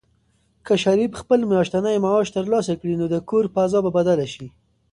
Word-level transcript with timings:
که 0.65 0.75
شریف 0.75 1.11
خپل 1.21 1.39
میاشتنی 1.49 1.93
معاش 2.03 2.27
ترلاسه 2.35 2.73
کړي، 2.79 2.93
نو 2.99 3.05
د 3.13 3.15
کور 3.29 3.45
فضا 3.55 3.79
به 3.85 3.91
بدله 3.97 4.25
شي. 4.33 4.47